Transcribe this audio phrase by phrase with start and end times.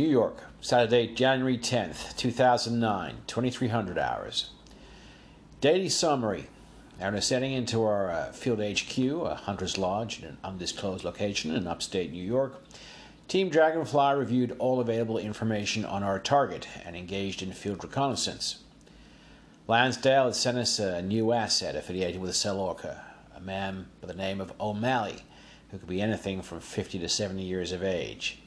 [0.00, 4.48] New York, Saturday, January 10th, 2009, 2300 hours.
[5.60, 6.46] Daily summary.
[6.98, 11.66] After setting into our uh, field HQ, a hunter's lodge in an undisclosed location in
[11.66, 12.62] upstate New York,
[13.28, 18.60] Team Dragonfly reviewed all available information on our target and engaged in field reconnaissance.
[19.68, 23.00] Lansdale had sent us a new asset affiliated with Selorca,
[23.36, 25.24] a man by the name of O'Malley,
[25.70, 28.38] who could be anything from 50 to 70 years of age.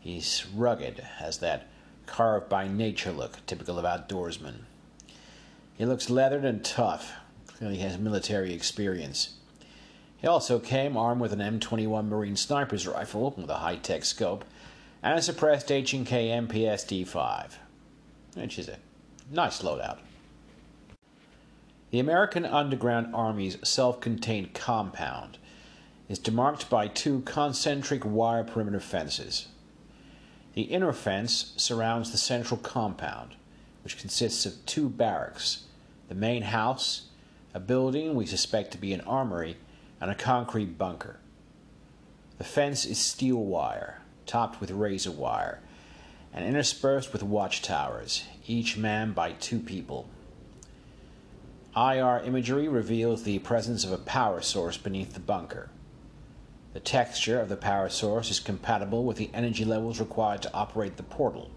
[0.00, 1.68] He's rugged, has that
[2.06, 4.62] carved by nature look typical of outdoorsmen.
[5.74, 7.12] He looks leathered and tough,
[7.46, 9.34] clearly has military experience.
[10.16, 14.44] He also came armed with an M21 Marine sniper's rifle with a high-tech scope
[15.02, 17.52] and a suppressed H&K MPS D5,
[18.34, 18.78] which is a
[19.30, 19.98] nice loadout.
[21.90, 25.38] The American Underground Army's self-contained compound
[26.08, 29.48] is demarked by two concentric wire perimeter fences.
[30.54, 33.36] The inner fence surrounds the central compound,
[33.84, 35.64] which consists of two barracks,
[36.08, 37.06] the main house,
[37.54, 39.56] a building we suspect to be an armory,
[40.00, 41.18] and a concrete bunker.
[42.38, 45.60] The fence is steel wire, topped with razor wire,
[46.32, 50.08] and interspersed with watchtowers, each manned by two people.
[51.76, 55.70] IR imagery reveals the presence of a power source beneath the bunker.
[56.72, 60.96] The texture of the power source is compatible with the energy levels required to operate
[60.96, 61.50] the portal,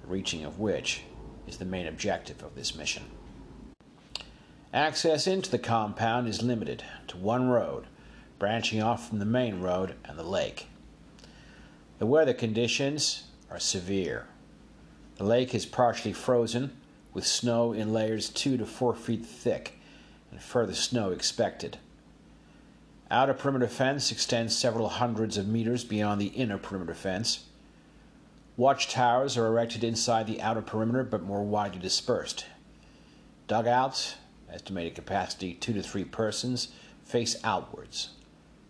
[0.00, 1.02] the reaching of which
[1.46, 3.04] is the main objective of this mission.
[4.72, 7.86] Access into the compound is limited to one road,
[8.38, 10.66] branching off from the main road and the lake.
[11.98, 14.26] The weather conditions are severe.
[15.16, 16.76] The lake is partially frozen,
[17.12, 19.78] with snow in layers two to four feet thick,
[20.30, 21.78] and further snow expected.
[23.10, 27.44] Outer perimeter fence extends several hundreds of meters beyond the inner perimeter fence.
[28.58, 32.44] Watchtowers are erected inside the outer perimeter but more widely dispersed.
[33.46, 34.16] Dugouts,
[34.52, 36.68] estimated capacity two to three persons,
[37.02, 38.10] face outwards,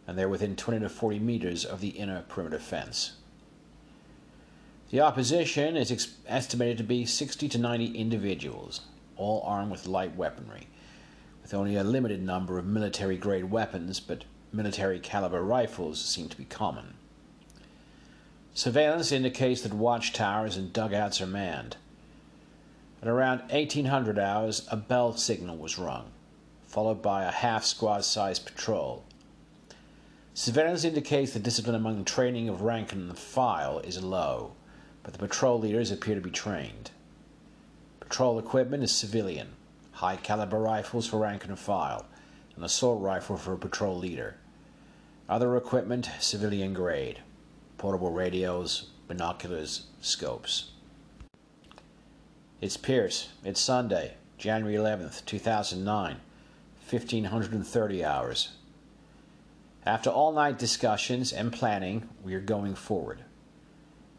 [0.06, 3.14] and they're within 20 to 40 meters of the inner perimeter fence.
[4.90, 8.82] The opposition is ex- estimated to be 60 to 90 individuals,
[9.16, 10.68] all armed with light weaponry
[11.48, 14.22] with only a limited number of military grade weapons, but
[14.52, 16.92] military caliber rifles seem to be common.
[18.52, 21.78] Surveillance indicates that watchtowers and dugouts are manned.
[23.00, 26.10] At around 1800 hours, a bell signal was rung,
[26.66, 29.04] followed by a half squad sized patrol.
[30.34, 34.52] Surveillance indicates the discipline among the training of rank and file is low,
[35.02, 36.90] but the patrol leaders appear to be trained.
[38.00, 39.54] Patrol equipment is civilian
[39.98, 42.06] high caliber rifles for rank and file,
[42.54, 44.36] an assault rifle for a patrol leader.
[45.28, 47.18] Other equipment, civilian grade,
[47.78, 50.70] portable radios, binoculars, scopes.
[52.60, 53.30] It's Pierce.
[53.44, 56.12] It's Sunday, January 11th, 2009,
[56.88, 58.50] 1530 hours.
[59.84, 63.24] After all night discussions and planning, we are going forward.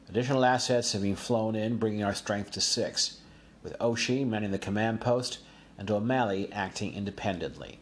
[0.09, 3.21] Additional assets have been flown in, bringing our strength to six,
[3.63, 5.39] with Oshi manning the command post
[5.79, 7.79] and O'Malley acting independently.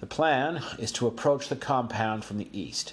[0.00, 2.92] The plan is to approach the compound from the east,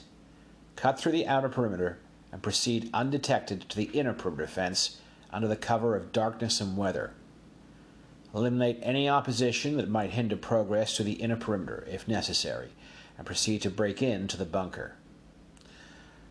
[0.78, 2.00] cut through the outer perimeter,
[2.31, 7.12] and proceed undetected to the inner perimeter fence under the cover of darkness and weather.
[8.34, 12.69] Eliminate any opposition that might hinder progress to the inner perimeter if necessary,
[13.18, 14.94] and proceed to break into the bunker.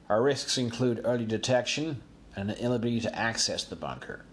[0.09, 2.01] Our risks include early detection
[2.35, 4.25] and an inability to access the bunker.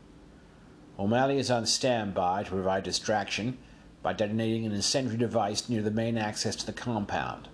[0.98, 3.58] O'Malley is on standby to provide distraction
[4.02, 7.50] by detonating an incendiary device near the main access to the compound,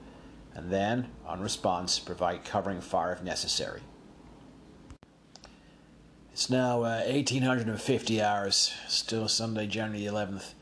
[0.54, 3.82] and then, on response, provide covering fire if necessary.
[6.34, 10.54] It's now uh, 1850 hours, still Sunday, January 11th,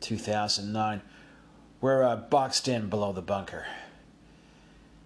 [0.00, 1.02] 2009.
[1.80, 3.66] We're uh, boxed in below the bunker.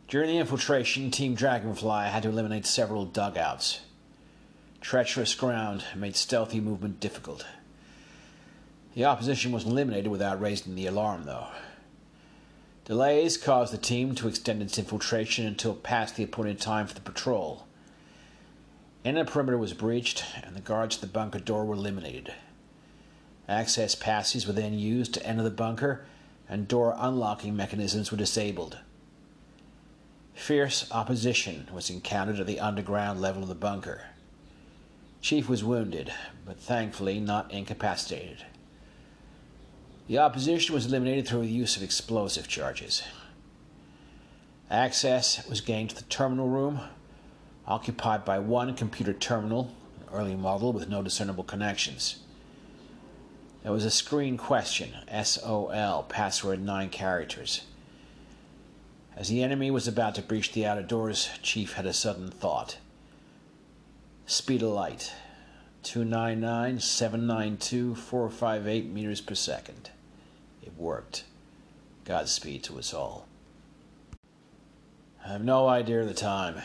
[0.09, 3.81] During the infiltration, Team Dragonfly had to eliminate several dugouts.
[4.81, 7.47] Treacherous ground made stealthy movement difficult.
[8.95, 11.49] The opposition was eliminated without raising the alarm, though.
[12.87, 17.01] Delays caused the team to extend its infiltration until past the appointed time for the
[17.01, 17.67] patrol.
[19.05, 22.33] Inner perimeter was breached, and the guards at the bunker door were eliminated.
[23.49, 26.05] Access passes were then used to enter the bunker,
[26.49, 28.79] and door unlocking mechanisms were disabled.
[30.35, 34.10] Fierce opposition was encountered at the underground level of the bunker.
[35.21, 36.13] Chief was wounded,
[36.47, 38.45] but thankfully not incapacitated.
[40.09, 43.03] The opposition was eliminated through the use of explosive charges.
[44.71, 46.81] Access was gained to the terminal room,
[47.67, 52.21] occupied by one computer terminal, an early model with no discernible connections.
[53.63, 57.63] There was a screen question SOL, password nine characters.
[59.15, 62.79] As the enemy was about to breach the outer doors, Chief had a sudden thought.
[64.31, 65.13] Speed of light
[65.83, 69.91] 299, 792, 458 meters per second.
[70.63, 71.25] It worked.
[72.05, 73.27] Godspeed to us all.
[75.25, 76.63] I have no idea of the time,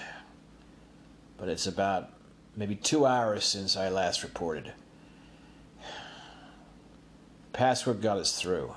[1.39, 2.11] but it's about
[2.55, 4.73] maybe two hours since I last reported.
[7.51, 8.75] Password got us through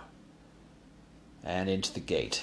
[1.44, 2.42] and into the gate.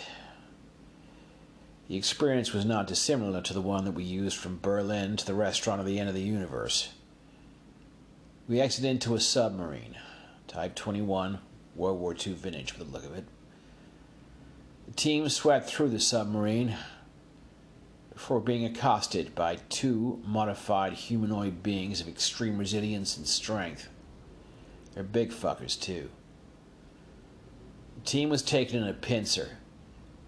[1.88, 5.36] The experience was not dissimilar to the one that we used from Berlin to the
[5.36, 6.90] restaurant at the end of the universe.
[8.48, 9.96] We exited into a submarine,
[10.48, 11.40] Type 21,
[11.76, 13.26] World War II vintage for the look of it.
[14.88, 16.76] The team swept through the submarine
[18.14, 23.90] before being accosted by two modified humanoid beings of extreme resilience and strength.
[24.94, 26.10] They're big fuckers, too.
[27.96, 29.58] The team was taken in a pincer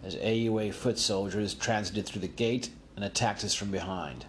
[0.08, 4.26] as AUA foot soldiers transited through the gate and attacked us from behind.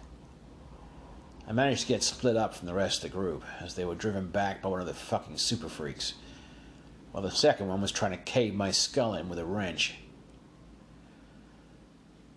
[1.47, 3.95] I managed to get split up from the rest of the group as they were
[3.95, 6.15] driven back by one of the fucking super freaks,
[7.13, 9.95] while the second one was trying to cave my skull in with a wrench.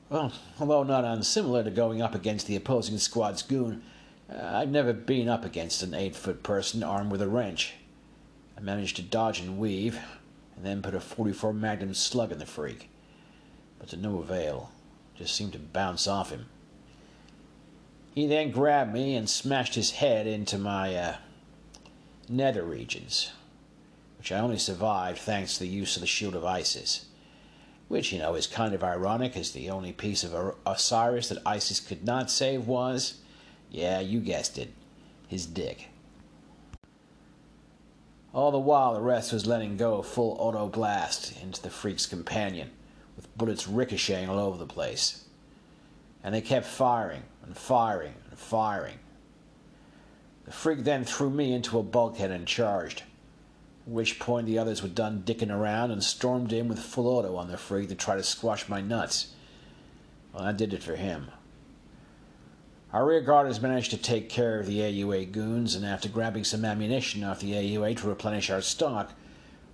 [0.08, 3.82] Well, although not unsimilar to going up against the opposing squad's goon,
[4.30, 7.74] uh, I've never been up against an eight foot person armed with a wrench.
[8.56, 9.98] I managed to dodge and weave,
[10.54, 12.88] and then put a 44 Magnum slug in the freak
[13.82, 14.70] but to no avail.
[15.16, 16.46] Just seemed to bounce off him.
[18.14, 21.16] He then grabbed me and smashed his head into my uh,
[22.28, 23.32] nether regions,
[24.18, 27.06] which I only survived thanks to the use of the Shield of Isis.
[27.88, 31.80] Which, you know, is kind of ironic, as the only piece of Osiris that Isis
[31.80, 33.14] could not save was,
[33.68, 34.72] yeah, you guessed it,
[35.26, 35.88] his dick.
[38.32, 42.06] All the while, the rest was letting go a full auto blast into the freak's
[42.06, 42.70] companion
[43.16, 45.24] with bullets ricocheting all over the place.
[46.22, 48.98] And they kept firing and firing and firing.
[50.44, 53.02] The freak then threw me into a bulkhead and charged,
[53.86, 57.36] at which point the others were done dicking around and stormed in with full auto
[57.36, 59.34] on the freak to try to squash my nuts.
[60.32, 61.30] Well, I did it for him.
[62.92, 66.64] Our rear guarders managed to take care of the AUA goons, and after grabbing some
[66.64, 69.12] ammunition off the AUA to replenish our stock,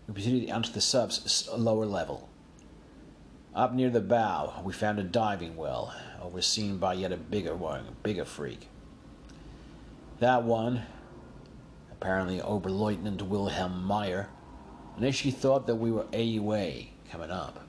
[0.06, 2.28] we proceeded onto the sub's lower level.
[3.54, 7.86] Up near the bow, we found a diving well, overseen by yet a bigger one,
[7.88, 8.68] a bigger freak.
[10.20, 10.82] That one,
[11.90, 14.28] apparently Oberleutnant Wilhelm Meyer,
[14.96, 17.66] initially thought that we were AUA coming up.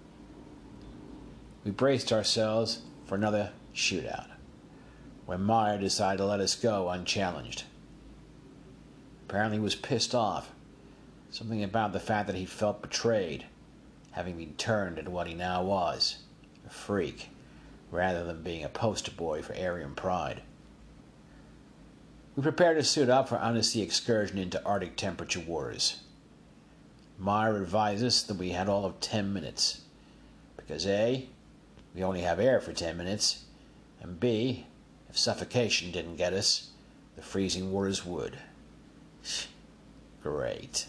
[1.64, 4.28] We braced ourselves for another shootout,
[5.26, 7.64] when Meyer decided to let us go unchallenged.
[9.28, 10.52] Apparently, he was pissed off.
[11.32, 13.46] Something about the fact that he felt betrayed
[14.12, 16.18] having been turned into what he now was
[16.66, 17.30] a freak,
[17.92, 20.42] rather than being a poster boy for Aryan pride.
[22.36, 26.02] We prepared to suit up for undersea excursion into Arctic temperature waters.
[27.18, 29.82] Meyer advised us that we had all of ten minutes,
[30.56, 31.28] because A,
[31.94, 33.46] we only have air for ten minutes,
[34.02, 34.66] and B,
[35.10, 36.70] if suffocation didn't get us,
[37.16, 38.38] the freezing waters would.
[40.22, 40.86] Great.